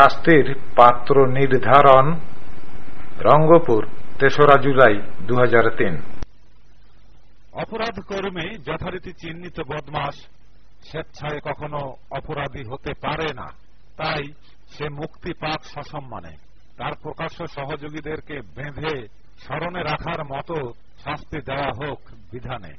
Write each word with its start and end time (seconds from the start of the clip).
শাস্তির 0.00 0.54
পাত্র 0.76 1.26
নির্ধারণ, 1.26 2.12
রঙ্গপুর, 3.18 3.86
তেসরা 4.18 4.62
জুলাই 4.62 4.94
দু 5.22 5.34
অপরাধ 7.52 8.00
কর্মে 8.00 8.58
যথারীতি 8.58 9.12
চিহ্নিত 9.12 9.60
বদমাস 9.60 10.14
স্বেচ্ছায় 10.90 11.40
কখনো 11.40 11.78
অপরাধী 12.10 12.64
হতে 12.68 12.92
পারে 12.92 13.34
না। 13.34 13.46
তাই 13.96 14.24
সে 14.72 14.88
মুক্তি 14.88 15.32
পাক 15.32 15.64
সসম্মানে। 15.64 16.36
তার 16.76 16.92
প্রকাশ্য 17.02 17.46
সহযোগীদেরকে 17.46 18.40
বেঁধে 18.40 19.08
স্মরণে 19.40 19.82
রাখার 19.82 20.24
মতো 20.24 20.72
শাস্তি 21.04 21.40
দেওয়া 21.40 21.70
হোক 21.82 22.00
বিধানে। 22.32 22.72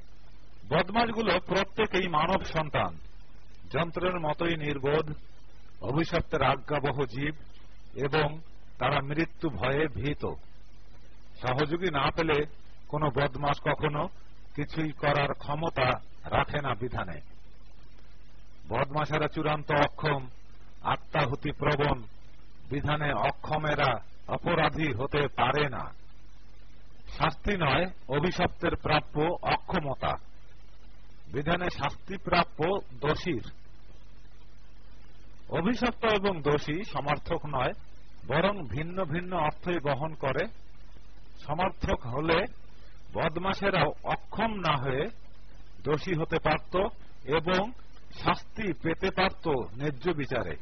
বদমাসগুলো 0.69 1.39
প্রত্যেকেই 1.39 2.07
মানব 2.07 2.43
সন্তান। 2.43 2.97
যন্ত্রের 3.73 4.19
মতোই 4.19 4.55
নির্বোধ 4.57 5.13
অভিশপ্তের 5.81 6.43
আজ্ঞাবহ 6.43 7.05
জীব 7.05 7.35
এবং 7.93 8.39
তারা 8.79 9.01
মৃত্যু 9.01 9.49
ভয়ে 9.49 9.87
ভীত। 9.87 10.25
সহযোগী 11.41 11.91
না 11.91 12.11
পেলে 12.11 12.45
কোনো 12.87 13.09
বদমাস 13.09 13.61
কখনো 13.61 14.09
কিছুই 14.55 14.91
করার 14.91 15.33
ক্ষমতা 15.33 15.89
রাখে 16.25 16.61
না 16.61 16.75
বিধানে। 16.75 17.21
বদমাসেরা 18.67 19.27
চূড়ান্ত 19.27 19.71
অক্ষম, 19.71 20.27
আত্মাহুতি 20.81 21.51
প্রবণ, 21.51 22.01
বিধানে 22.69 23.13
অক্ষমেরা 23.13 24.03
অপরাধী 24.27 24.93
হতে 24.93 25.27
পারে 25.27 25.69
না। 25.69 25.93
শাস্তি 27.17 27.57
নয়, 27.57 27.85
অভিশপ্তের 28.07 28.75
প্রাপ্য 28.75 29.21
অক্ষমতা। 29.41 30.13
বিধানে 31.27 31.69
শাস্তি 31.69 32.17
প্রাপ্য 32.17 32.81
দোষীর। 32.93 33.60
অভিশপ্ত 35.51 36.03
এবং 36.19 36.33
দোষী 36.41 36.77
সমর্থক 36.93 37.41
নয়, 37.45 37.73
বরং 38.27 38.53
ভিন্ন 38.67 38.97
ভিন্ন 39.03 39.31
অর্থই 39.37 39.79
বহন 39.79 40.11
করে। 40.13 40.43
সমর্থক 41.45 41.99
হলে 42.13 42.39
বদমাসেরাও 43.13 43.89
অক্ষম 44.03 44.51
না 44.67 44.73
হয়ে 44.77 45.03
দোষী 45.83 46.13
হতে 46.15 46.37
পারত 46.39 46.75
এবং 47.37 47.61
শাস্তি 48.23 48.73
পেতে 48.83 49.09
পারত 49.11 49.45
ন্যায্য 49.77 50.05
বিচারে। 50.13 50.55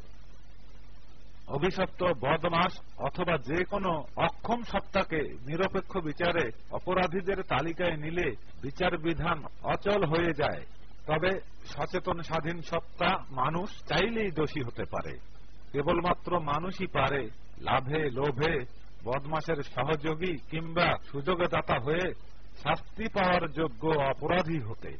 অভিশপ্ত 1.48 2.00
বদমাস 2.20 2.72
অথবা 2.98 3.34
যে 3.38 3.64
কোনো 3.64 3.90
অক্ষম 4.16 4.60
সত্তাকে 4.62 5.20
নিরপেক্ষ 5.46 5.92
বিচারে 5.98 6.44
অপরাধীদের 6.70 7.38
তালিকায় 7.42 7.96
নিলে 7.96 8.28
বিচার 8.62 8.92
বিধান 8.98 9.38
অচল 9.62 10.00
হয়ে 10.04 10.32
যায়। 10.34 10.62
তবে 11.10 11.40
সচেতন 11.66 12.22
স্বাধীন 12.22 12.62
সত্তা 12.62 13.24
মানুষ 13.30 13.68
চাইলেই 13.88 14.30
দোষী 14.30 14.62
হতে 14.62 14.84
পারে। 14.84 15.18
কেবলমাত্র 15.72 16.40
মানুষই 16.40 16.86
পারে 16.86 17.30
লাভে, 17.60 18.10
লোভে 18.10 18.54
বদমাসের 19.04 19.62
সহযোগী 19.62 20.36
কিংবা 20.50 20.88
সুযোগদাতা 21.12 21.76
হয়ে 21.80 22.14
শাস্তি 22.62 23.08
পাওয়ার 23.08 23.48
যোগ্য 23.48 23.88
অপরাধী 23.88 24.60
হতে। 24.60 24.92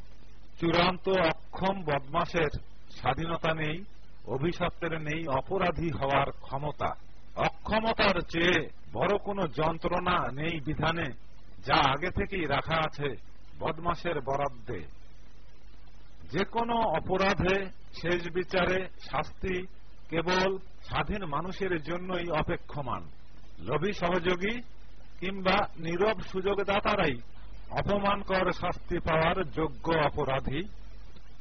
চূড়ান্ত 0.61 1.09
অক্ষম 1.09 1.83
বদমাসের 1.83 2.51
স্বাধীনতা 2.91 3.55
নেই, 3.55 3.85
অভিশপ্তের 4.27 5.01
নেই 5.01 5.27
অপরাধী 5.27 5.91
হওয়ার 5.91 6.31
ক্ষমতা। 6.31 6.91
অক্ষমতার 7.37 8.21
চেয়ে 8.21 8.69
বড় 8.93 9.19
কোনো 9.19 9.47
যন্ত্রণা 9.47 10.29
নেই 10.33 10.61
বিধানে, 10.61 11.09
যা 11.67 11.77
আগে 11.93 12.11
থেকেই 12.11 12.47
রাখা 12.47 12.77
আছে 12.77 13.09
বদমাসের 13.59 14.21
বরাদ্দে। 14.21 15.01
যে 16.33 16.45
কোনো 16.45 16.75
অপরাধে 16.75 17.57
শেষ 18.01 18.29
বিচারে 18.29 18.89
শাস্তি 19.11 19.67
কেবল 20.11 20.59
স্বাধীন 20.89 21.25
মানুষের 21.25 21.83
জন্যই 21.83 22.27
অপেক্ষমান। 22.31 23.03
লোভী 23.59 23.93
সহযোগী 23.93 24.55
কিংবা 25.21 25.57
নীরব 25.79 26.21
সুযোগদাতারাই 26.21 27.15
অপমানকর 27.71 28.53
শাস্তি 28.53 28.99
পাওয়ার 28.99 29.51
যোগ্য 29.51 29.93
অপরাধী। 29.93 30.63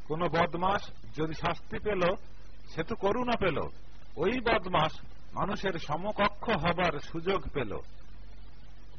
কোন 0.08 0.22
বদমাস 0.28 0.84
যদি 1.16 1.34
শাস্তি 1.34 1.78
পেল, 1.80 2.02
সে 2.70 2.84
তো 2.84 2.96
করুণা 2.96 3.36
পেল। 3.36 3.58
ওই 4.16 4.40
বদমাস 4.40 4.94
মানুষের 5.34 5.80
সমকক্ষ 5.80 6.50
হবার 6.50 7.00
সুযোগ 7.00 7.42
পেল। 7.54 7.72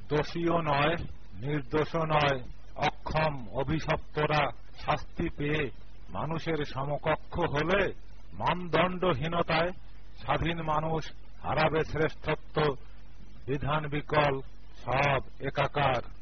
দোষীও 0.08 0.58
নয় 0.60 0.96
নির্দোষ 1.34 1.96
নয়, 1.96 2.38
অক্ষম, 2.76 3.34
অভিশপ্তরা 3.52 4.42
শাস্তি 4.84 5.28
পেয়ে 5.28 5.70
মানুষের 6.10 6.64
সমকক্ষ 6.64 7.38
হলে 7.38 7.92
মানদণ্ডহীনতায় 8.32 9.72
স্বাধীন 10.18 10.62
মানুষ 10.62 11.12
হারাবে 11.42 11.84
শ্রেষ্ঠত্ব 11.84 12.76
বিধান 13.46 13.86
বিকল 13.86 14.40
সব 14.84 15.20
একাকার। 15.40 16.19